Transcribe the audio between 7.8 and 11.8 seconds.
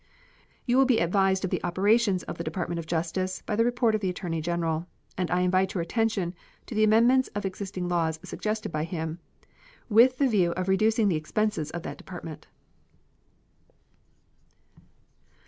laws suggested by him, with the view of reducing the expenses